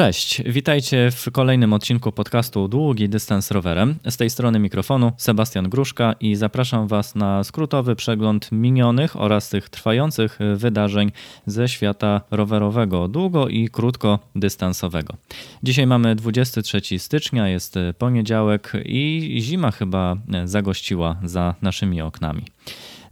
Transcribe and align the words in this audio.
Cześć, 0.00 0.42
witajcie 0.46 1.10
w 1.10 1.30
kolejnym 1.32 1.72
odcinku 1.72 2.12
podcastu 2.12 2.68
Długi 2.68 3.08
Dystans 3.08 3.50
Rowerem. 3.50 3.94
Z 4.08 4.16
tej 4.16 4.30
strony 4.30 4.58
mikrofonu 4.58 5.12
Sebastian 5.16 5.68
Gruszka 5.68 6.14
i 6.20 6.34
zapraszam 6.34 6.88
Was 6.88 7.14
na 7.14 7.44
skrótowy 7.44 7.96
przegląd 7.96 8.52
minionych 8.52 9.16
oraz 9.16 9.48
tych 9.48 9.68
trwających 9.68 10.38
wydarzeń 10.56 11.12
ze 11.46 11.68
świata 11.68 12.20
rowerowego, 12.30 13.08
długo 13.08 13.48
i 13.48 13.68
krótko 13.68 14.18
dystansowego. 14.36 15.14
Dzisiaj 15.62 15.86
mamy 15.86 16.14
23 16.16 16.98
stycznia, 16.98 17.48
jest 17.48 17.74
poniedziałek 17.98 18.72
i 18.84 19.36
zima 19.40 19.70
chyba 19.70 20.16
zagościła 20.44 21.16
za 21.24 21.54
naszymi 21.62 22.02
oknami. 22.02 22.42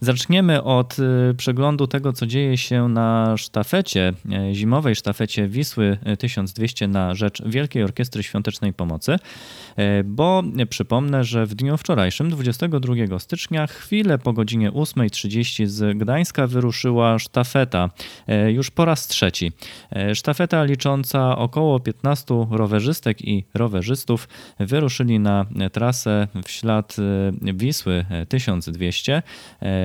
Zaczniemy 0.01 0.63
od 0.63 0.97
y, 1.31 1.35
przeglądu 1.35 1.87
tego, 1.87 2.13
co 2.13 2.27
dzieje 2.27 2.57
się 2.57 2.89
na 2.89 3.37
sztafecie, 3.37 4.13
y, 4.51 4.55
zimowej 4.55 4.97
sztafecie 4.97 5.49
Wisły 5.49 5.99
1200 6.19 6.89
na 6.89 7.15
rzecz 7.15 7.43
Wielkiej 7.47 7.83
Orkiestry 7.83 8.23
Świątecznej 8.23 8.73
Pomocy, 8.73 9.13
y, 9.13 10.05
bo 10.05 10.43
przypomnę, 10.71 11.25
że 11.25 11.47
w 11.47 11.55
dniu 11.55 11.77
wczorajszym, 11.77 12.31
22 12.31 13.19
stycznia, 13.19 13.67
chwilę 13.67 14.19
po 14.19 14.33
godzinie 14.33 14.73
8.30 14.73 15.67
z 15.67 15.99
Gdańska 15.99 16.47
wyruszyła 16.47 17.19
sztafeta, 17.19 17.91
już 18.49 18.71
po 18.71 18.85
raz 18.85 19.07
trzeci. 19.07 19.53
Sztafeta 20.15 20.65
licząca 20.65 21.39
około 21.39 21.81
15 21.81 22.47
rowerzystek 22.51 23.29
i 23.29 23.45
rowerzystów 23.55 24.29
wyruszyli 24.61 25.19
na 25.21 25.47
trasę 25.73 26.29
w 26.45 26.51
ślad 26.51 26.97
Wisły 27.43 28.05
1200 28.29 29.23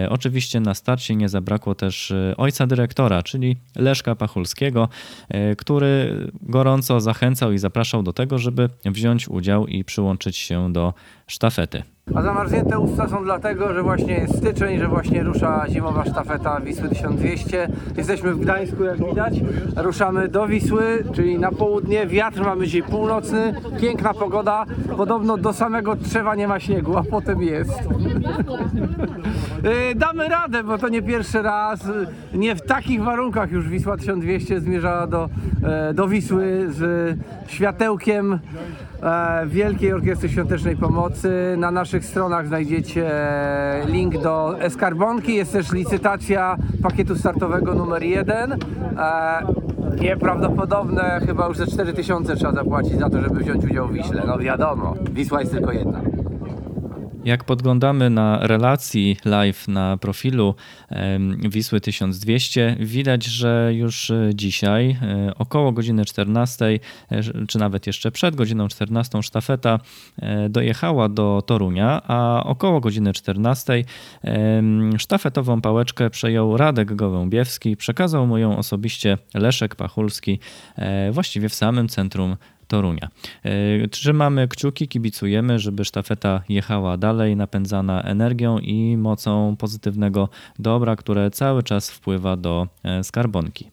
Oczywiście 0.10 0.60
na 0.60 0.74
starcie 0.74 1.16
nie 1.16 1.30
zabrakło 1.30 1.76
też 1.76 2.12
e, 2.12 2.34
ojca 2.38 2.68
dyrektora, 2.68 3.24
czyli 3.24 3.58
Leszka 3.76 4.16
Pachulskiego, 4.16 4.90
e, 5.30 5.56
który 5.56 6.18
gorąco 6.42 7.02
zachęcał 7.02 7.52
i 7.52 7.58
zapraszał 7.58 8.04
do 8.04 8.14
tego, 8.14 8.38
żeby 8.38 8.70
wziąć 8.86 9.30
udział 9.30 9.68
i 9.68 9.84
przyłączyć 9.84 10.38
się 10.38 10.74
do 10.74 10.94
sztafety. 11.28 11.84
A 12.16 12.22
zamarznięte 12.22 12.80
usta 12.80 13.08
są 13.08 13.24
dlatego, 13.24 13.74
że 13.74 13.84
właśnie 13.84 14.14
jest 14.14 14.38
styczeń, 14.38 14.80
że 14.80 14.88
właśnie 14.88 15.24
rusza 15.24 15.66
zimowa 15.70 16.06
sztafeta 16.06 16.60
Wisły 16.60 16.90
1200. 16.90 17.68
Jesteśmy 17.98 18.34
w 18.34 18.40
Gdańsku, 18.40 18.84
jak 18.84 18.98
widać. 19.10 19.34
Ruszamy 19.76 20.28
do 20.28 20.48
Wisły, 20.48 21.04
czyli 21.14 21.40
na 21.40 21.52
południe. 21.52 22.08
Wiatr 22.08 22.42
mamy 22.42 22.66
dzisiaj 22.66 22.84
północny, 22.84 23.54
piękna 23.82 24.14
pogoda. 24.14 24.66
Podobno 24.98 25.38
do 25.38 25.54
samego 25.54 25.96
trzewa 25.96 26.36
nie 26.36 26.48
ma 26.48 26.60
śniegu, 26.60 26.98
a 26.98 27.04
potem 27.04 27.42
jest. 27.42 27.74
Y, 29.92 29.96
damy 29.96 30.28
radę, 30.28 30.64
bo 30.64 30.78
to 30.78 30.90
nie 30.90 31.02
pierwszy 31.02 31.42
raz. 31.42 31.88
Nie 32.34 32.56
w 32.56 32.62
takich 32.62 33.04
warunkach 33.04 33.52
już 33.52 33.70
Wisła 33.70 33.98
1200 33.98 34.62
zmierzała 34.62 35.08
do, 35.08 35.30
e, 35.64 35.94
do 35.94 36.08
Wisły 36.08 36.66
z 36.70 37.18
światełkiem 37.48 38.40
Wielkiej 39.46 39.94
Orkiestry 39.94 40.30
Świątecznej 40.30 40.78
Pomocy. 40.78 41.56
Na 41.58 41.72
naszych 41.72 42.06
stronach 42.06 42.48
znajdziecie 42.48 43.12
link 43.86 44.18
do 44.18 44.60
Eskarbonki. 44.60 45.36
Jest 45.36 45.52
też 45.52 45.72
licytacja 45.72 46.58
pakietu 46.84 47.16
startowego 47.16 47.74
numer 47.74 48.04
1. 48.04 48.52
E, 48.52 48.58
nieprawdopodobne, 50.02 51.22
chyba 51.26 51.48
już 51.48 51.58
ze 51.58 51.68
4000 51.68 52.36
trzeba 52.36 52.54
zapłacić 52.54 53.00
za 53.00 53.10
to, 53.10 53.22
żeby 53.22 53.40
wziąć 53.40 53.66
udział 53.66 53.88
w 53.88 53.94
Wiśle. 53.94 54.24
No 54.28 54.38
wiadomo, 54.38 54.96
Wisła 55.12 55.40
jest 55.40 55.52
tylko 55.52 55.72
jedna. 55.72 56.13
Jak 57.26 57.44
podglądamy 57.44 58.10
na 58.10 58.48
relacji 58.48 59.18
live 59.26 59.68
na 59.68 59.98
profilu 59.98 60.56
Wisły 61.50 61.82
1200, 61.82 62.76
widać, 62.80 63.26
że 63.26 63.72
już 63.74 64.10
e, 64.10 64.30
dzisiaj 64.34 64.98
e, 65.02 65.34
około 65.38 65.72
godziny 65.72 66.06
14, 66.06 66.66
e, 66.66 67.22
czy 67.48 67.60
nawet 67.60 67.88
jeszcze 67.88 68.12
przed 68.12 68.36
godziną 68.36 68.68
14 68.68 69.24
sztafeta 69.24 69.80
dojechała 70.50 71.10
do 71.10 71.44
Torunia, 71.46 72.02
a 72.08 72.44
około 72.44 72.80
godziny 72.80 73.14
14 73.14 73.84
sztafetową 74.98 75.62
pałeczkę 75.62 76.10
przejął 76.10 76.58
Radek 76.58 76.96
Gołębiewski, 76.96 77.78
przekazał 77.78 78.28
mu 78.28 78.38
ją 78.38 78.58
osobiście 78.58 79.18
Leszek 79.34 79.76
Pachulski 79.76 80.40
właściwie 81.12 81.50
w 81.50 81.56
samym 81.56 81.88
centrum 81.88 82.36
Torunia. 82.68 83.10
E, 83.44 83.88
trzymamy 83.88 84.48
kciuki, 84.48 84.88
kibicujemy, 84.88 85.60
żeby 85.60 85.86
sztafeta 85.86 86.42
jechała 86.50 86.98
dalej, 86.98 87.36
napędzana 87.36 88.02
energią 88.02 88.60
i 88.60 88.98
mocą 88.98 89.56
pozytywnego 89.56 90.30
dobra, 90.60 90.96
które 90.96 91.32
cały 91.32 91.64
czas 91.64 91.92
wpływa 91.92 92.38
do 92.38 92.68
e, 92.84 93.04
skarbonki. 93.04 93.73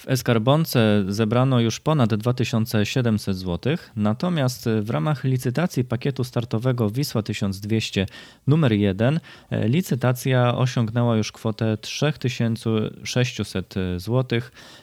W 0.00 0.08
Eskarbonce 0.08 1.04
zebrano 1.08 1.60
już 1.60 1.80
ponad 1.80 2.14
2700 2.14 3.36
zł, 3.36 3.76
natomiast 3.96 4.68
w 4.82 4.90
ramach 4.90 5.24
licytacji 5.24 5.84
pakietu 5.84 6.24
startowego 6.24 6.90
Wisła 6.90 7.22
1200 7.22 8.06
numer 8.46 8.72
1 8.72 9.20
e, 9.50 9.68
licytacja 9.68 10.56
osiągnęła 10.56 11.16
już 11.16 11.32
kwotę 11.32 11.78
3600 11.78 13.74
zł 13.96 14.40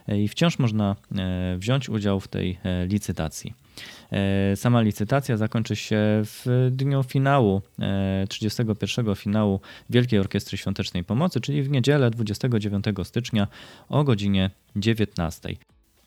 i 0.08 0.28
wciąż 0.28 0.60
można 0.60 0.96
wziąć 1.58 1.90
udział 1.90 2.20
w 2.20 2.28
tej 2.28 2.60
licytacji. 2.88 3.67
E, 4.12 4.56
sama 4.56 4.82
licytacja 4.82 5.38
zakończy 5.38 5.76
się 5.76 5.98
w 6.24 6.70
dniu 6.72 7.04
finału, 7.04 7.62
31 8.30 9.10
e, 9.10 9.16
finału 9.16 9.60
Wielkiej 9.90 10.20
Orkiestry 10.20 10.58
Świątecznej 10.58 11.04
Pomocy, 11.04 11.42
czyli 11.42 11.64
w 11.64 11.70
niedzielę 11.70 12.12
29 12.12 12.86
stycznia 13.04 13.48
o 13.90 14.04
godzinie 14.04 14.50
19. 14.76 15.56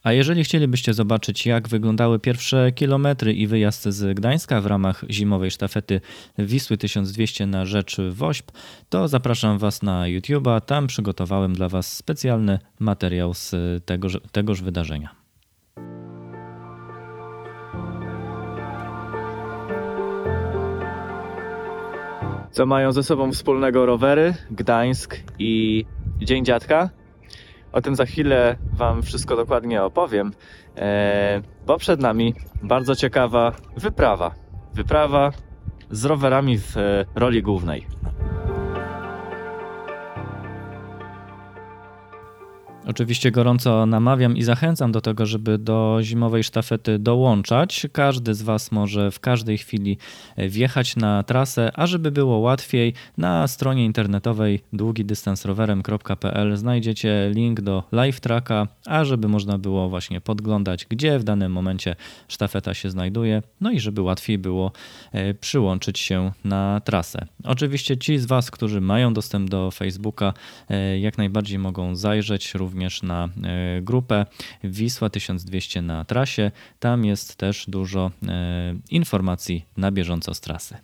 A 0.03 0.13
jeżeli 0.13 0.43
chcielibyście 0.43 0.93
zobaczyć, 0.93 1.45
jak 1.45 1.67
wyglądały 1.67 2.19
pierwsze 2.19 2.71
kilometry 2.71 3.33
i 3.33 3.47
wyjazd 3.47 3.83
z 3.83 4.17
Gdańska 4.17 4.61
w 4.61 4.65
ramach 4.65 5.05
zimowej 5.09 5.51
sztafety 5.51 6.01
Wisły 6.37 6.77
1200 6.77 7.47
na 7.47 7.65
rzecz 7.65 7.97
WOŚP, 8.11 8.51
to 8.89 9.07
zapraszam 9.07 9.57
Was 9.57 9.83
na 9.83 10.03
YouTube'a. 10.03 10.61
Tam 10.61 10.87
przygotowałem 10.87 11.53
dla 11.53 11.69
Was 11.69 11.97
specjalny 11.97 12.59
materiał 12.79 13.33
z 13.33 13.55
tegoż, 13.85 14.17
tegoż 14.31 14.61
wydarzenia. 14.61 15.20
Co 22.51 22.65
mają 22.65 22.91
ze 22.91 23.03
sobą 23.03 23.31
wspólnego 23.31 23.85
rowery, 23.85 24.33
Gdańsk 24.51 25.17
i 25.39 25.85
Dzień 26.21 26.45
Dziadka? 26.45 26.89
O 27.71 27.81
tym 27.81 27.95
za 27.95 28.05
chwilę 28.05 28.55
Wam 28.73 29.03
wszystko 29.03 29.35
dokładnie 29.35 29.83
opowiem, 29.83 30.31
e, 30.77 31.41
bo 31.65 31.77
przed 31.77 31.99
nami 31.99 32.33
bardzo 32.63 32.95
ciekawa 32.95 33.51
wyprawa. 33.77 34.35
Wyprawa 34.73 35.31
z 35.91 36.05
rowerami 36.05 36.57
w 36.57 36.77
e, 36.77 37.05
roli 37.15 37.41
głównej. 37.43 37.87
Oczywiście 42.91 43.31
gorąco 43.31 43.85
namawiam 43.85 44.37
i 44.37 44.43
zachęcam 44.43 44.91
do 44.91 45.01
tego, 45.01 45.25
żeby 45.25 45.57
do 45.57 45.99
zimowej 46.01 46.43
sztafety 46.43 46.99
dołączać. 46.99 47.87
Każdy 47.91 48.33
z 48.33 48.41
Was 48.41 48.71
może 48.71 49.11
w 49.11 49.19
każdej 49.19 49.57
chwili 49.57 49.97
wjechać 50.37 50.95
na 50.95 51.23
trasę, 51.23 51.71
a 51.73 51.87
żeby 51.87 52.11
było 52.11 52.37
łatwiej, 52.37 52.93
na 53.17 53.47
stronie 53.47 53.85
internetowej 53.85 54.59
długidystansrowerem.pl 54.73 56.57
znajdziecie 56.57 57.31
link 57.33 57.61
do 57.61 57.83
live 57.91 58.19
tracka, 58.19 58.67
a 58.85 59.03
żeby 59.05 59.27
można 59.27 59.57
było 59.57 59.89
właśnie 59.89 60.21
podglądać, 60.21 60.85
gdzie 60.89 61.19
w 61.19 61.23
danym 61.23 61.51
momencie 61.51 61.95
sztafeta 62.27 62.73
się 62.73 62.89
znajduje, 62.89 63.41
no 63.61 63.71
i 63.71 63.79
żeby 63.79 64.01
łatwiej 64.01 64.37
było 64.37 64.71
e, 65.11 65.33
przyłączyć 65.33 65.99
się 65.99 66.31
na 66.43 66.81
trasę. 66.85 67.25
Oczywiście 67.43 67.97
ci 67.97 68.17
z 68.17 68.25
Was, 68.25 68.51
którzy 68.51 68.81
mają 68.81 69.13
dostęp 69.13 69.49
do 69.49 69.71
Facebooka, 69.71 70.33
e, 70.69 70.99
jak 70.99 71.17
najbardziej 71.17 71.59
mogą 71.59 71.95
zajrzeć 71.95 72.53
również 72.53 72.80
również 72.81 73.03
na 73.03 73.29
e, 73.43 73.81
grupę 73.81 74.25
Wisła 74.63 75.09
1200 75.09 75.81
na 75.81 76.05
trasie. 76.05 76.51
Tam 76.79 77.05
jest 77.05 77.35
też 77.35 77.65
dużo 77.67 78.11
e, 78.27 78.75
informacji 78.89 79.65
na 79.77 79.91
bieżąco 79.91 80.33
z 80.33 80.41
trasy. 80.41 80.77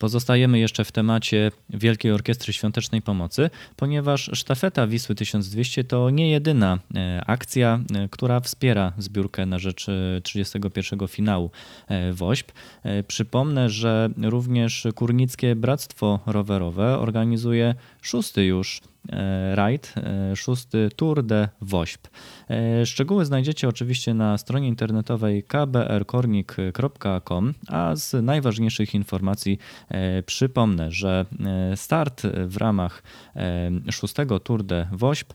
Pozostajemy 0.00 0.58
jeszcze 0.58 0.84
w 0.84 0.92
temacie 0.92 1.50
Wielkiej 1.70 2.12
Orkiestry 2.12 2.52
Świątecznej 2.52 3.02
Pomocy, 3.02 3.50
ponieważ 3.76 4.30
sztafeta 4.32 4.86
Wisły 4.86 5.14
1200 5.14 5.84
to 5.84 6.10
nie 6.10 6.30
jedyna 6.30 6.78
e, 6.94 7.22
akcja, 7.26 7.80
która 8.10 8.40
wspiera 8.40 8.92
zbiórkę 8.98 9.46
na 9.46 9.58
rzecz 9.58 9.86
31 10.22 11.00
e, 11.02 11.08
finału 11.08 11.50
WOŚP. 12.12 12.52
Przypomnę, 13.08 13.70
że 13.70 14.08
również 14.22 14.86
Kurnickie 14.94 15.56
Bractwo 15.56 16.20
Rowerowe 16.26 16.98
organizuje 16.98 17.74
szósty 18.02 18.44
już 18.44 18.80
rajd, 19.54 19.94
szósty 20.34 20.88
Tour 20.96 21.22
de 21.22 21.48
Wośp. 21.60 22.08
Szczegóły 22.84 23.24
znajdziecie 23.24 23.68
oczywiście 23.68 24.14
na 24.14 24.38
stronie 24.38 24.68
internetowej 24.68 25.42
kbrkornik.com, 25.42 27.54
a 27.68 27.96
z 27.96 28.24
najważniejszych 28.24 28.94
informacji 28.94 29.58
przypomnę, 30.26 30.92
że 30.92 31.26
start 31.74 32.22
w 32.46 32.56
ramach 32.56 33.02
szóstego 33.90 34.40
Tour 34.40 34.62
de 34.62 34.88
Wośp 34.92 35.32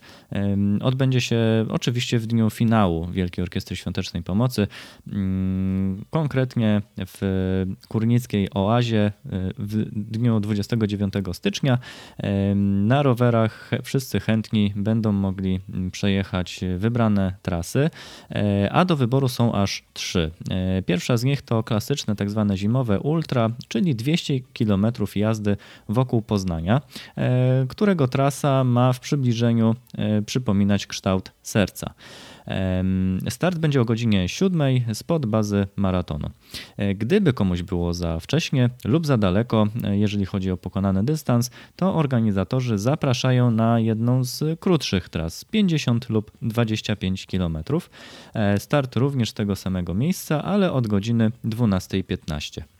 odbędzie 0.81 1.21
się 1.21 1.65
oczywiście 1.69 2.19
w 2.19 2.27
dniu 2.27 2.49
finału 2.49 3.07
Wielkiej 3.11 3.43
Orkiestry 3.43 3.75
Świątecznej 3.75 4.23
Pomocy, 4.23 4.67
mm, 5.07 6.05
konkretnie 6.09 6.81
w 6.97 7.65
Kurnickiej 7.87 8.49
Oazie 8.53 9.11
w 9.57 9.85
dniu 9.91 10.39
29 10.39 11.13
stycznia. 11.33 11.77
Na 12.63 13.03
rowerach 13.03 13.54
wszyscy 13.83 14.19
chętni 14.19 14.73
będą 14.75 15.11
mogli 15.11 15.59
przejechać 15.91 16.59
wybrane 16.77 17.35
trasy, 17.41 17.89
e, 18.29 18.69
a 18.71 18.85
do 18.85 18.95
wyboru 18.95 19.27
są 19.27 19.53
aż 19.53 19.83
trzy. 19.93 20.31
E, 20.49 20.81
pierwsza 20.81 21.17
z 21.17 21.23
nich 21.23 21.41
to 21.41 21.63
klasyczne 21.63 22.15
tak 22.15 22.29
zwane 22.29 22.57
zimowe 22.57 22.99
ultra, 22.99 23.49
czyli 23.67 23.95
200 23.95 24.33
km 24.39 24.87
jazdy 25.15 25.57
wokół 25.89 26.21
Poznania, 26.21 26.81
e, 27.17 27.65
którego 27.69 28.07
trasa 28.07 28.63
ma 28.63 28.93
w 28.93 28.99
przybliżeniu 28.99 29.75
przypominać 30.25 30.87
kształt 30.87 31.31
serca. 31.41 31.93
Start 33.29 33.57
będzie 33.57 33.81
o 33.81 33.85
godzinie 33.85 34.29
7 34.29 34.61
spod 34.93 35.25
bazy 35.25 35.67
maratonu. 35.75 36.29
E, 36.77 36.95
gdyby 36.95 37.33
komuś 37.33 37.61
było 37.61 37.93
za 37.93 38.19
wcześnie 38.19 38.69
lub 38.85 39.05
za 39.05 39.17
daleko, 39.17 39.67
e, 39.83 39.97
jeżeli 39.97 40.25
chodzi 40.25 40.51
o 40.51 40.57
pokonany 40.57 41.03
dystans, 41.03 41.51
to 41.75 41.95
organizatorzy 41.95 42.77
zapraszają 42.77 43.51
na 43.51 43.79
jedną 43.79 44.23
z 44.23 44.59
krótszych 44.59 45.09
tras 45.09 45.45
50 45.45 46.09
lub 46.09 46.31
25 46.41 47.25
km. 47.25 47.57
E, 48.33 48.59
start 48.59 48.95
również 48.95 49.29
z 49.29 49.33
tego 49.33 49.55
samego 49.55 49.93
miejsca, 49.93 50.43
ale 50.43 50.71
od 50.71 50.87
godziny 50.87 51.31
12.15. 51.45 52.74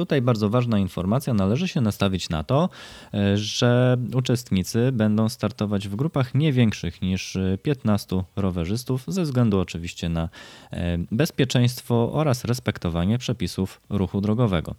Tutaj 0.00 0.22
bardzo 0.22 0.50
ważna 0.50 0.78
informacja, 0.78 1.34
należy 1.34 1.68
się 1.68 1.80
nastawić 1.80 2.28
na 2.28 2.44
to, 2.44 2.68
e, 3.14 3.36
że 3.36 3.96
uczestnicy 4.14 4.92
będą 4.92 5.28
startować 5.28 5.88
w 5.88 5.96
grupach 5.96 6.34
nie 6.34 6.52
większych 6.52 7.02
niż 7.02 7.38
15 7.62 8.24
rowerzystów, 8.36 9.04
ze 9.08 9.22
względu 9.22 9.60
oczywiście 9.60 10.08
na 10.08 10.28
e, 10.72 10.98
bezpieczeństwo 11.12 12.12
oraz 12.12 12.44
respektowanie 12.44 13.18
przepisów 13.18 13.80
ruchu 13.90 14.20
drogowego. 14.20 14.74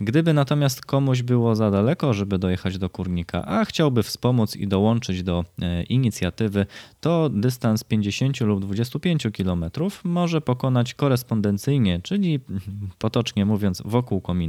Gdyby 0.00 0.32
natomiast 0.32 0.86
komuś 0.86 1.22
było 1.22 1.54
za 1.54 1.70
daleko, 1.70 2.14
żeby 2.14 2.38
dojechać 2.38 2.78
do 2.78 2.90
kurnika, 2.90 3.46
a 3.46 3.64
chciałby 3.64 4.02
wspomóc 4.02 4.56
i 4.56 4.68
dołączyć 4.68 5.22
do 5.22 5.44
e, 5.62 5.82
inicjatywy, 5.82 6.66
to 7.00 7.28
dystans 7.28 7.84
50 7.84 8.40
lub 8.40 8.60
25 8.60 9.26
km 9.36 9.64
może 10.04 10.40
pokonać 10.40 10.94
korespondencyjnie, 10.94 12.00
czyli 12.02 12.40
potocznie 12.98 13.44
mówiąc 13.44 13.82
wokół 13.84 14.20
komina 14.20 14.47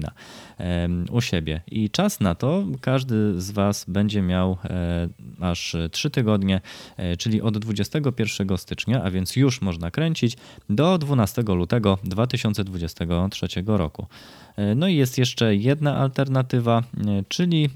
u 1.12 1.22
siebie. 1.22 1.62
I 1.72 1.90
czas 1.90 2.19
na 2.19 2.36
to 2.36 2.63
każdy 2.81 3.42
z 3.42 3.51
Was 3.51 3.86
będzie 3.88 4.22
miał 4.22 4.57
e, 4.63 5.10
aż 5.42 5.75
3 5.92 6.10
tygodnie, 6.10 6.62
e, 6.98 7.18
czyli 7.18 7.42
od 7.42 7.57
21 7.57 8.57
stycznia, 8.57 9.04
a 9.04 9.12
więc 9.12 9.36
już 9.36 9.62
można 9.62 9.92
kręcić, 9.92 10.38
do 10.69 10.98
12 10.98 11.42
lutego 11.42 11.98
2023 12.04 13.48
roku. 13.66 14.07
E, 14.56 14.75
no 14.75 14.88
i 14.88 14.96
jest 14.96 15.18
jeszcze 15.18 15.56
jedna 15.56 15.98
alternatywa, 15.98 16.84
czyli 17.28 17.69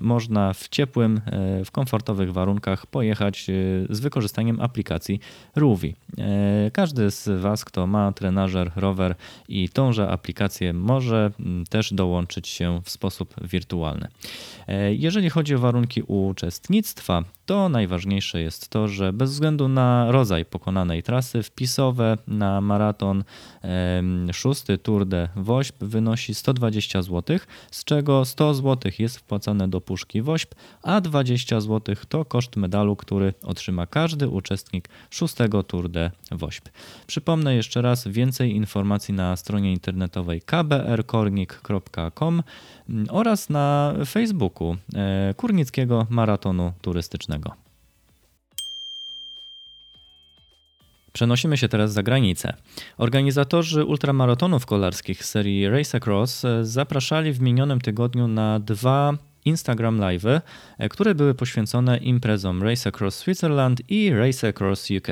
można 0.00 0.52
w 0.52 0.68
ciepłym, 0.68 1.20
w 1.64 1.70
komfortowych 1.70 2.32
warunkach 2.32 2.86
pojechać 2.86 3.46
z 3.90 4.00
wykorzystaniem 4.00 4.60
aplikacji 4.60 5.20
Ruvi. 5.56 5.94
Każdy 6.72 7.10
z 7.10 7.40
Was, 7.40 7.64
kto 7.64 7.86
ma 7.86 8.12
trenażer, 8.12 8.70
rower 8.76 9.14
i 9.48 9.68
tąże 9.68 10.08
aplikację, 10.08 10.72
może 10.72 11.30
też 11.70 11.94
dołączyć 11.94 12.48
się 12.48 12.80
w 12.84 12.90
sposób 12.90 13.34
wirtualny. 13.42 14.08
Jeżeli 14.90 15.30
chodzi 15.30 15.54
o 15.54 15.58
warunki 15.58 16.02
uczestnictwa, 16.02 17.24
to 17.46 17.68
najważniejsze 17.68 18.40
jest 18.40 18.68
to, 18.68 18.88
że 18.88 19.12
bez 19.12 19.30
względu 19.30 19.68
na 19.68 20.12
rodzaj 20.12 20.44
pokonanej 20.44 21.02
trasy, 21.02 21.42
wpisowe 21.42 22.18
na 22.26 22.60
maraton 22.60 23.24
szósty 24.32 24.78
Tour 24.78 25.06
de 25.06 25.28
Wośp 25.36 25.84
wynosi 25.84 26.34
120 26.34 27.02
zł, 27.02 27.38
z 27.70 27.84
czego 27.84 28.24
100 28.24 28.54
zł 28.54 28.92
jest 28.98 29.18
wpłacane 29.18 29.68
do 29.68 29.80
puszki 29.80 30.22
Wośp, 30.22 30.54
a 30.82 31.00
20 31.00 31.60
zł 31.60 31.96
to 32.08 32.24
koszt 32.24 32.56
medalu, 32.56 32.96
który 32.96 33.34
otrzyma 33.42 33.86
każdy 33.86 34.28
uczestnik 34.28 34.88
szóstego 35.10 35.62
Tour 35.62 35.88
de 35.88 36.10
Wośp. 36.30 36.68
Przypomnę 37.06 37.54
jeszcze 37.54 37.82
raz 37.82 38.08
więcej 38.08 38.56
informacji 38.56 39.14
na 39.14 39.36
stronie 39.36 39.72
internetowej 39.72 40.42
kbrkornik.com 40.42 42.42
oraz 43.08 43.50
na 43.50 43.94
Facebooku 44.06 44.76
e, 44.94 45.34
Kurnickiego 45.36 46.06
Maratonu 46.10 46.72
Turystycznego. 46.82 47.64
Przenosimy 51.12 51.56
się 51.56 51.68
teraz 51.68 51.92
za 51.92 52.02
granicę. 52.02 52.54
Organizatorzy 52.98 53.84
ultramaratonów 53.84 54.66
kolarskich 54.66 55.24
serii 55.24 55.68
Race 55.68 55.96
Across 55.96 56.44
e, 56.44 56.64
zapraszali 56.64 57.32
w 57.32 57.40
minionym 57.40 57.80
tygodniu 57.80 58.28
na 58.28 58.60
dwa 58.60 59.12
Instagram 59.44 59.98
Live, 59.98 60.24
e, 60.78 60.88
które 60.88 61.14
były 61.14 61.34
poświęcone 61.34 61.96
imprezom 61.96 62.62
Race 62.62 62.88
Across 62.88 63.16
Switzerland 63.16 63.82
i 63.88 64.10
Race 64.10 64.48
Across 64.48 64.88
UK. 64.90 65.08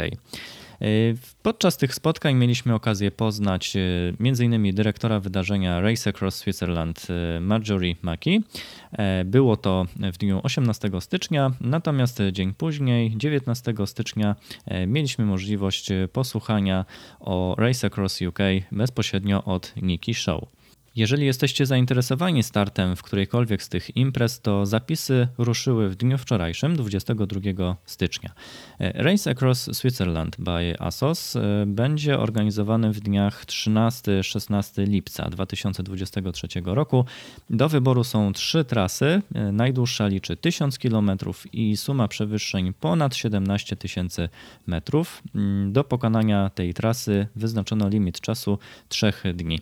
E, 0.82 0.84
podczas 1.42 1.76
tych 1.76 1.94
spotkań 1.94 2.34
mieliśmy 2.34 2.74
okazję 2.74 3.10
poznać 3.10 3.76
e, 3.76 3.80
m.in. 4.20 4.74
dyrektora 4.74 5.20
wydarzenia 5.20 5.80
Race 5.80 6.10
Across 6.10 6.34
Switzerland 6.34 7.06
e, 7.10 7.40
Marjorie 7.40 7.94
Maki. 8.02 8.42
Było 9.24 9.56
to 9.56 9.86
w 10.12 10.18
dniu 10.18 10.40
18 10.42 10.90
stycznia, 11.00 11.50
natomiast 11.60 12.18
dzień 12.32 12.54
później, 12.54 13.16
19 13.16 13.74
stycznia, 13.86 14.36
mieliśmy 14.86 15.24
możliwość 15.24 15.88
posłuchania 16.12 16.84
o 17.20 17.54
Race 17.58 17.86
Across 17.86 18.22
UK 18.22 18.38
bezpośrednio 18.72 19.44
od 19.44 19.72
Nikki 19.82 20.14
Show. 20.14 20.61
Jeżeli 20.96 21.26
jesteście 21.26 21.66
zainteresowani 21.66 22.42
startem 22.42 22.96
w 22.96 23.02
którejkolwiek 23.02 23.62
z 23.62 23.68
tych 23.68 23.96
imprez, 23.96 24.40
to 24.40 24.66
zapisy 24.66 25.28
ruszyły 25.38 25.88
w 25.88 25.96
dniu 25.96 26.18
wczorajszym, 26.18 26.76
22 26.76 27.76
stycznia. 27.84 28.30
Race 28.78 29.30
Across 29.30 29.76
Switzerland 29.76 30.36
by 30.38 30.74
ASOS 30.78 31.36
e, 31.36 31.64
będzie 31.66 32.18
organizowany 32.18 32.92
w 32.92 33.00
dniach 33.00 33.46
13-16 33.46 34.88
lipca 34.88 35.30
2023 35.30 36.48
roku. 36.64 37.04
Do 37.50 37.68
wyboru 37.68 38.04
są 38.04 38.32
trzy 38.32 38.64
trasy. 38.64 39.22
E, 39.34 39.52
najdłuższa 39.52 40.06
liczy 40.06 40.36
1000 40.36 40.78
km 40.78 41.10
i 41.52 41.76
suma 41.76 42.08
przewyższeń 42.08 42.72
ponad 42.80 43.16
17 43.16 43.76
tysięcy 43.76 44.28
metrów. 44.66 45.22
Mm, 45.34 45.72
do 45.72 45.84
pokonania 45.84 46.50
tej 46.50 46.74
trasy 46.74 47.26
wyznaczono 47.36 47.88
limit 47.88 48.20
czasu 48.20 48.58
3 48.88 49.12
dni. 49.34 49.60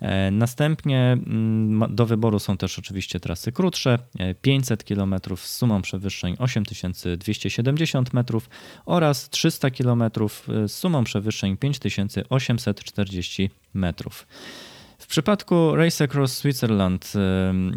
E, 0.00 0.30
następnie 0.30 0.65
Następnie 0.68 1.12
mm, 1.12 1.94
do 1.94 2.06
wyboru 2.06 2.38
są 2.38 2.56
też 2.56 2.78
oczywiście 2.78 3.20
trasy 3.20 3.52
krótsze, 3.52 3.98
500 4.42 4.84
km 4.84 5.14
z 5.36 5.56
sumą 5.56 5.82
przewyższeń 5.82 6.36
8270 6.38 8.12
metrów 8.12 8.50
oraz 8.86 9.30
300 9.30 9.70
km 9.70 10.02
z 10.66 10.72
sumą 10.72 11.04
przewyższeń 11.04 11.56
5840 11.56 13.50
metrów. 13.74 14.26
W 15.06 15.08
przypadku 15.08 15.76
Race 15.76 16.04
Across 16.04 16.36
Switzerland, 16.36 17.12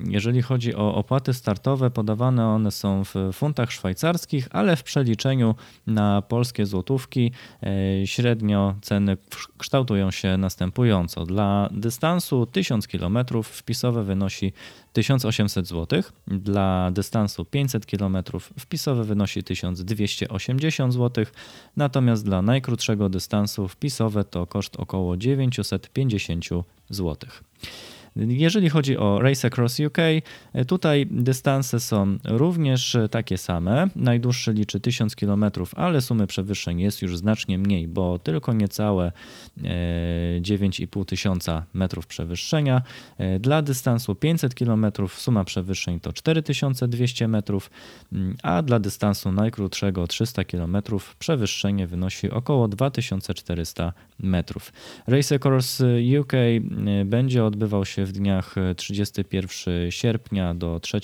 jeżeli 0.07 0.41
chodzi 0.41 0.75
o 0.75 0.95
opłaty 0.95 1.33
startowe, 1.33 1.91
podawane 1.91 2.47
one 2.47 2.71
są 2.71 3.03
w 3.03 3.13
funtach 3.33 3.71
szwajcarskich, 3.71 4.47
ale 4.51 4.75
w 4.75 4.83
przeliczeniu 4.83 5.55
na 5.87 6.21
polskie 6.21 6.65
złotówki 6.65 7.31
e, 7.63 8.07
średnio 8.07 8.75
ceny 8.81 9.17
kształtują 9.57 10.11
się 10.11 10.37
następująco. 10.37 11.25
Dla 11.25 11.69
dystansu 11.71 12.45
1000 12.45 12.87
km 12.87 13.17
wpisowe 13.43 14.03
wynosi 14.03 14.53
1800 14.93 15.67
zł, 15.67 16.03
dla 16.27 16.91
dystansu 16.91 17.45
500 17.45 17.85
km 17.85 18.17
wpisowe 18.59 19.03
wynosi 19.03 19.43
1280 19.43 20.93
zł, 20.93 21.25
natomiast 21.77 22.25
dla 22.25 22.41
najkrótszego 22.41 23.09
dystansu 23.09 23.67
wpisowe 23.67 24.23
to 24.23 24.47
koszt 24.47 24.75
około 24.75 25.17
950 25.17 26.45
zł 26.45 26.63
złotych. 26.89 27.43
Jeżeli 28.15 28.69
chodzi 28.69 28.97
o 28.97 29.19
Race 29.19 29.47
Across 29.47 29.79
UK, 29.79 29.97
tutaj 30.67 31.07
dystanse 31.11 31.79
są 31.79 32.17
również 32.25 32.97
takie 33.11 33.37
same. 33.37 33.87
Najdłuższy 33.95 34.53
liczy 34.53 34.79
1000 34.79 35.15
km, 35.15 35.45
ale 35.75 36.01
sumy 36.01 36.27
przewyższeń 36.27 36.81
jest 36.81 37.01
już 37.01 37.17
znacznie 37.17 37.57
mniej, 37.57 37.87
bo 37.87 38.19
tylko 38.19 38.53
niecałe 38.53 39.11
9,5 39.57 41.05
tysiąca 41.05 41.65
metrów 41.73 42.07
przewyższenia. 42.07 42.81
Dla 43.39 43.61
dystansu 43.61 44.15
500 44.15 44.55
km 44.55 44.85
suma 45.07 45.43
przewyższeń 45.43 45.99
to 45.99 46.13
4200 46.13 47.27
metrów, 47.27 47.71
a 48.43 48.61
dla 48.61 48.79
dystansu 48.79 49.31
najkrótszego 49.31 50.07
300 50.07 50.43
km 50.43 50.77
przewyższenie 51.19 51.87
wynosi 51.87 52.29
około 52.29 52.67
2400 52.67 53.93
metrów. 54.19 54.73
Race 55.07 55.35
Across 55.35 55.83
UK 56.19 56.33
będzie 57.05 57.45
odbywał 57.45 57.85
się 57.85 57.98
w 58.05 58.11
dniach 58.11 58.55
31 58.77 59.91
sierpnia 59.91 60.53
do 60.53 60.79
3 60.79 60.99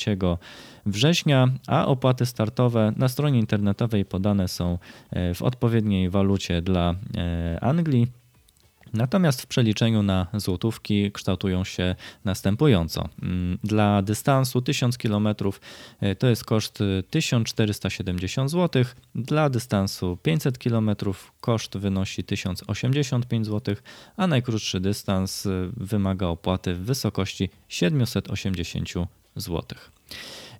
września, 0.85 1.47
a 1.67 1.85
opłaty 1.85 2.25
startowe 2.25 2.93
na 2.97 3.07
stronie 3.07 3.39
internetowej 3.39 4.05
podane 4.05 4.47
są 4.47 4.77
w 5.35 5.41
odpowiedniej 5.41 6.09
walucie 6.09 6.61
dla 6.61 6.95
Anglii. 7.61 8.24
Natomiast 8.95 9.41
w 9.41 9.47
przeliczeniu 9.47 10.03
na 10.03 10.27
złotówki 10.33 11.11
kształtują 11.11 11.63
się 11.63 11.95
następująco. 12.25 13.09
Mm, 13.21 13.59
dla 13.63 14.01
dystansu 14.01 14.61
1000 14.61 14.97
km 14.97 15.27
e, 16.01 16.15
to 16.15 16.27
jest 16.27 16.43
koszt 16.43 16.79
1470 17.09 18.51
zł, 18.51 18.83
dla 19.15 19.49
dystansu 19.49 20.17
500 20.23 20.57
km 20.57 20.89
koszt 21.39 21.77
wynosi 21.77 22.23
1085 22.23 23.45
zł, 23.45 23.75
a 24.17 24.27
najkrótszy 24.27 24.79
dystans 24.79 25.45
e, 25.45 25.49
wymaga 25.77 26.27
opłaty 26.27 26.73
w 26.73 26.79
wysokości 26.79 27.49
780 27.67 28.89
zł. 29.35 29.61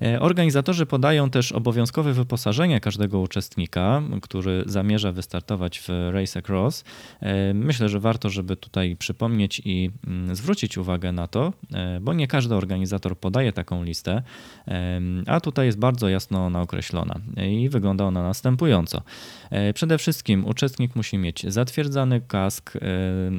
E, 0.02 0.20
organizatorzy 0.20 0.86
podają 0.86 1.30
też 1.30 1.52
obowiązkowe 1.52 2.14
wyposażenie 2.14 2.80
każdego 2.80 3.20
uczestnika, 3.20 4.02
który 4.22 4.64
zamierza 4.66 5.12
wystartować 5.12 5.80
w 5.80 5.90
Race 6.12 6.40
Across. 6.40 6.84
E, 7.22 7.54
myślę, 7.54 7.90
że 7.90 8.00
warto, 8.00 8.30
żeby 8.30 8.56
tutaj 8.56 8.96
przypomnieć 8.96 9.62
i 9.66 9.92
mm, 10.08 10.36
zwrócić 10.36 10.78
uwagę 10.78 11.12
na 11.12 11.28
to, 11.28 11.54
e, 11.74 12.00
bo 12.02 12.14
nie 12.14 12.28
każdy 12.28 12.56
organizator 12.56 13.18
podaje 13.18 13.54
taką 13.54 13.84
listę, 13.84 14.24
a 15.28 15.40
tutaj 15.40 15.66
jest 15.66 15.80
bardzo 15.80 16.10
jasno 16.10 16.46
ona 16.46 16.62
określona 16.62 17.20
i 17.48 17.70
wygląda 17.70 18.06
ona 18.06 18.24
następująco. 18.24 19.02
Przede 19.74 19.98
wszystkim 19.98 20.46
uczestnik 20.46 20.96
musi 20.96 21.18
mieć 21.18 21.46
zatwierdzany 21.54 22.22
kask 22.22 22.74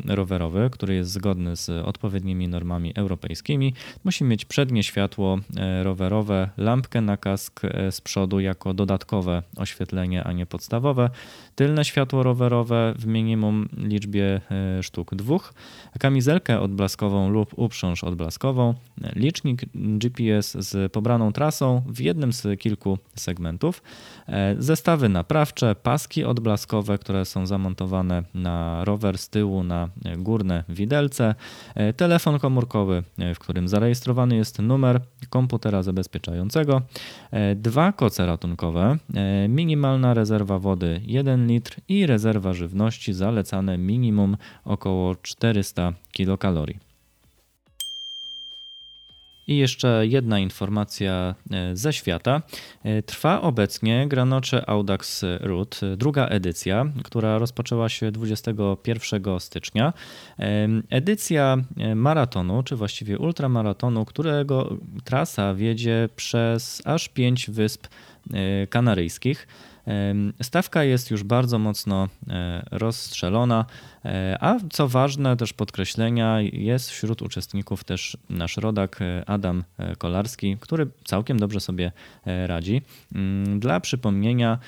rowerowy, 0.08 0.70
który 0.72 0.94
jest 0.94 1.10
zgodny 1.10 1.56
z 1.56 1.70
odpowiednimi 1.70 2.48
normami 2.48 2.92
europejskimi. 2.94 3.75
Musi 4.04 4.25
mieć 4.25 4.44
przednie 4.44 4.82
światło 4.82 5.38
rowerowe 5.82 6.45
lampkę 6.56 7.00
na 7.00 7.16
kask 7.16 7.64
e, 7.64 7.92
z 7.92 8.00
przodu 8.00 8.40
jako 8.40 8.74
dodatkowe 8.74 9.42
oświetlenie, 9.56 10.24
a 10.24 10.32
nie 10.32 10.46
podstawowe, 10.46 11.10
tylne 11.54 11.84
światło 11.84 12.22
rowerowe 12.22 12.94
w 12.98 13.06
minimum 13.06 13.68
liczbie 13.76 14.40
e, 14.50 14.82
sztuk 14.82 15.14
dwóch, 15.14 15.54
kamizelkę 15.98 16.60
odblaskową 16.60 17.30
lub 17.30 17.58
uprząż 17.58 18.04
odblaskową, 18.04 18.74
licznik 19.16 19.62
GPS 19.74 20.52
z 20.52 20.92
pobraną 20.92 21.32
trasą 21.32 21.82
w 21.86 22.00
jednym 22.00 22.32
z 22.32 22.60
kilku 22.60 22.98
segmentów, 23.14 23.82
e, 24.28 24.56
zestawy 24.58 25.08
naprawcze, 25.08 25.74
paski 25.74 26.24
odblaskowe, 26.24 26.98
które 26.98 27.24
są 27.24 27.46
zamontowane 27.46 28.22
na 28.34 28.84
rower 28.84 29.18
z 29.18 29.28
tyłu 29.28 29.62
na 29.62 29.88
górne 30.18 30.64
widelce, 30.68 31.34
telefon 31.96 32.38
komórkowy, 32.38 33.02
w 33.34 33.38
którym 33.38 33.68
zarejestrowany 33.68 34.36
jest 34.36 34.58
numer 34.58 35.00
komputera 35.30 35.82
zabezpieczającego 35.82 36.35
E, 37.32 37.54
dwa 37.54 37.92
koce 37.92 38.26
ratunkowe, 38.26 38.96
e, 39.14 39.48
minimalna 39.48 40.14
rezerwa 40.14 40.58
wody 40.58 41.00
1 41.06 41.46
litr 41.46 41.76
i 41.88 42.06
rezerwa 42.06 42.52
żywności 42.52 43.12
zalecane 43.12 43.78
minimum 43.78 44.36
około 44.64 45.14
400 45.22 45.92
kilokalorii. 46.12 46.85
I 49.46 49.56
jeszcze 49.56 50.06
jedna 50.06 50.38
informacja 50.38 51.34
e, 51.50 51.76
ze 51.76 51.92
świata. 51.92 52.42
E, 52.84 53.02
trwa 53.02 53.40
obecnie 53.40 54.08
Granocze 54.08 54.70
Audax 54.70 55.24
Route, 55.40 55.96
druga 55.96 56.26
edycja, 56.26 56.86
która 57.04 57.38
rozpoczęła 57.38 57.88
się 57.88 58.12
21 58.12 59.40
stycznia. 59.40 59.92
E, 60.38 60.68
edycja 60.90 61.56
maratonu, 61.94 62.62
czy 62.62 62.76
właściwie 62.76 63.18
ultramaratonu, 63.18 64.04
którego 64.04 64.76
trasa 65.04 65.54
wiedzie 65.54 66.08
przez 66.16 66.82
aż 66.84 67.08
pięć 67.08 67.50
wysp 67.50 67.86
kanaryjskich. 68.70 69.46
Stawka 70.42 70.84
jest 70.84 71.10
już 71.10 71.22
bardzo 71.22 71.58
mocno 71.58 72.08
e, 72.28 72.66
rozstrzelona, 72.70 73.64
e, 73.64 73.95
a 74.40 74.56
co 74.70 74.88
ważne, 74.88 75.36
też 75.36 75.52
podkreślenia, 75.52 76.40
jest 76.40 76.90
wśród 76.90 77.22
uczestników 77.22 77.84
też 77.84 78.16
nasz 78.30 78.56
rodak 78.56 79.02
e, 79.02 79.25
Adam 79.26 79.64
Kolarski, 79.98 80.56
który 80.60 80.86
całkiem 81.04 81.38
dobrze 81.38 81.60
sobie 81.60 81.92
radzi. 82.46 82.82
Mm, 83.14 83.60
dla 83.60 83.80
przypomnienia, 83.80 84.58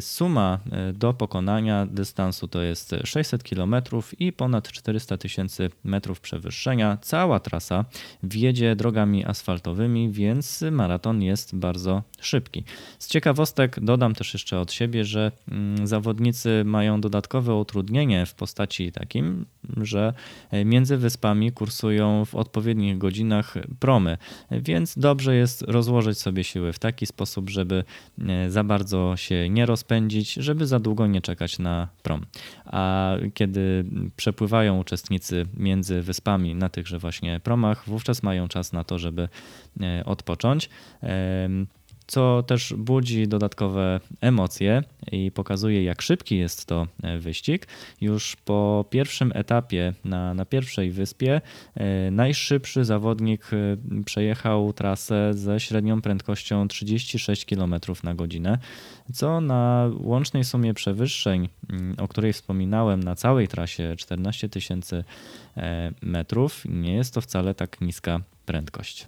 suma 0.00 0.58
do 0.94 1.14
pokonania 1.14 1.86
dystansu 1.86 2.48
to 2.48 2.62
jest 2.62 2.94
600 3.04 3.42
km 3.42 3.74
i 4.18 4.32
ponad 4.32 4.72
400 4.72 5.16
tysięcy 5.16 5.70
metrów 5.84 6.20
przewyższenia. 6.20 6.98
Cała 7.02 7.40
trasa 7.40 7.84
wjedzie 8.22 8.76
drogami 8.76 9.24
asfaltowymi, 9.24 10.10
więc 10.10 10.64
maraton 10.70 11.22
jest 11.22 11.56
bardzo 11.56 12.02
szybki. 12.20 12.64
Z 12.98 13.08
ciekawostek 13.08 13.80
dodam 13.80 14.14
też 14.14 14.32
jeszcze 14.32 14.60
od 14.60 14.72
siebie, 14.72 15.04
że 15.04 15.32
mm, 15.48 15.86
zawodnicy 15.86 16.62
mają 16.64 17.00
dodatkowe 17.00 17.54
utrudnienie 17.54 18.26
w 18.26 18.34
postaci 18.34 18.77
takim, 18.92 19.46
że 19.76 20.12
między 20.64 20.96
wyspami 20.96 21.52
kursują 21.52 22.24
w 22.24 22.34
odpowiednich 22.34 22.98
godzinach 22.98 23.54
promy, 23.80 24.18
więc 24.50 24.98
dobrze 24.98 25.36
jest 25.36 25.62
rozłożyć 25.62 26.18
sobie 26.18 26.44
siły 26.44 26.72
w 26.72 26.78
taki 26.78 27.06
sposób, 27.06 27.50
żeby 27.50 27.84
e, 28.28 28.50
za 28.50 28.64
bardzo 28.64 29.16
się 29.16 29.48
nie 29.48 29.66
rozpędzić, 29.66 30.32
żeby 30.32 30.66
za 30.66 30.78
długo 30.78 31.06
nie 31.06 31.20
czekać 31.20 31.58
na 31.58 31.88
prom. 32.02 32.26
A 32.64 33.14
kiedy 33.34 33.84
przepływają 34.16 34.78
uczestnicy 34.78 35.46
między 35.56 36.02
wyspami 36.02 36.54
na 36.54 36.68
tychże 36.68 36.98
właśnie 36.98 37.40
promach, 37.40 37.84
wówczas 37.86 38.22
mają 38.22 38.48
czas 38.48 38.72
na 38.72 38.84
to, 38.84 38.98
żeby 38.98 39.28
e, 39.80 40.04
odpocząć 40.04 40.68
co 42.08 42.42
też 42.42 42.74
budzi 42.76 43.28
dodatkowe 43.28 44.00
emocje 44.20 44.82
i 45.12 45.30
pokazuje, 45.30 45.84
jak 45.84 46.02
szybki 46.02 46.38
jest 46.38 46.66
to 46.66 46.86
e, 47.02 47.18
wyścig. 47.18 47.66
Już 48.00 48.36
po 48.36 48.84
pierwszym 48.90 49.32
etapie 49.34 49.92
na, 50.04 50.34
na 50.34 50.44
pierwszej 50.44 50.90
wyspie 50.90 51.40
e, 51.74 52.10
najszybszy 52.10 52.84
zawodnik 52.84 53.50
e, 53.52 53.76
przejechał 54.04 54.72
trasę 54.72 55.34
ze 55.34 55.60
średnią 55.60 56.02
prędkością 56.02 56.68
36 56.68 57.44
km 57.44 57.74
na 58.02 58.14
godzinę, 58.14 58.58
co 59.12 59.40
na 59.40 59.90
łącznej 60.00 60.44
sumie 60.44 60.74
przewyższeń, 60.74 61.48
mm, 61.70 61.94
o 61.98 62.08
której 62.08 62.32
wspominałem 62.32 63.02
na 63.02 63.14
całej 63.14 63.48
trasie 63.48 63.94
14 63.96 64.48
tysięcy 64.48 65.04
metrów, 66.02 66.62
nie 66.64 66.94
jest 66.94 67.14
to 67.14 67.20
wcale 67.20 67.54
tak 67.54 67.80
niska 67.80 68.20
prędkość. 68.46 69.06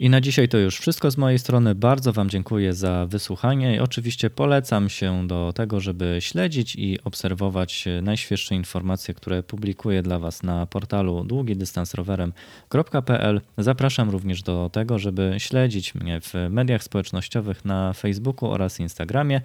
I 0.00 0.10
na 0.10 0.20
dzisiaj 0.20 0.48
to 0.48 0.58
już 0.58 0.78
wszystko 0.78 1.10
z 1.10 1.16
mojej 1.16 1.38
strony. 1.38 1.74
Bardzo 1.74 2.12
Wam 2.12 2.30
dziękuję 2.30 2.72
za 2.72 3.06
wysłuchanie 3.06 3.76
i 3.76 3.78
oczywiście 3.78 4.30
polecam 4.30 4.88
się 4.88 5.26
do 5.26 5.52
tego, 5.54 5.80
żeby 5.80 6.16
śledzić 6.20 6.76
i 6.76 6.98
obserwować 7.04 7.84
najświeższe 8.02 8.54
informacje, 8.54 9.14
które 9.14 9.42
publikuję 9.42 10.02
dla 10.02 10.18
Was 10.18 10.42
na 10.42 10.66
portalu 10.66 11.24
długidystansrowerem.pl. 11.24 13.40
Zapraszam 13.58 14.10
również 14.10 14.42
do 14.42 14.70
tego, 14.72 14.98
żeby 14.98 15.34
śledzić 15.38 15.94
mnie 15.94 16.20
w 16.20 16.34
mediach 16.50 16.84
społecznościowych 16.84 17.64
na 17.64 17.92
Facebooku 17.92 18.50
oraz 18.50 18.80
Instagramie. 18.80 19.40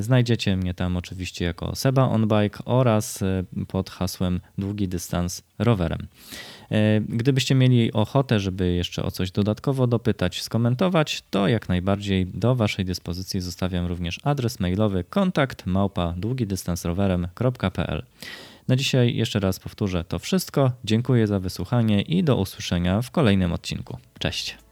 Znajdziecie 0.00 0.56
mnie 0.56 0.74
tam 0.74 0.96
oczywiście 0.96 1.44
jako 1.44 1.76
Seba 1.76 2.02
on 2.02 2.28
Bike 2.28 2.64
oraz 2.64 3.24
pod 3.68 3.90
hasłem 3.90 4.40
Długi 4.58 4.88
Dystans 4.88 5.42
Rowerem. 5.58 6.06
Gdybyście 7.08 7.54
mieli 7.54 7.92
ochotę, 7.92 8.40
żeby 8.40 8.72
jeszcze 8.72 9.02
o 9.02 9.10
coś 9.10 9.30
dodatkowo 9.78 9.86
dopytać, 9.86 10.42
skomentować, 10.42 11.22
to 11.30 11.48
jak 11.48 11.68
najbardziej 11.68 12.26
do 12.26 12.54
Waszej 12.54 12.84
dyspozycji 12.84 13.40
zostawiam 13.40 13.86
również 13.86 14.20
adres 14.22 14.60
mailowy 14.60 15.04
kontakt 15.04 15.66
małpa 15.66 16.14
długidystansrowerem.pl. 16.16 18.02
Na 18.68 18.76
dzisiaj 18.76 19.16
jeszcze 19.16 19.40
raz 19.40 19.60
powtórzę 19.60 20.04
to 20.04 20.18
wszystko. 20.18 20.72
Dziękuję 20.84 21.26
za 21.26 21.40
wysłuchanie 21.40 22.02
i 22.02 22.24
do 22.24 22.36
usłyszenia 22.36 23.02
w 23.02 23.10
kolejnym 23.10 23.52
odcinku. 23.52 23.98
Cześć. 24.18 24.67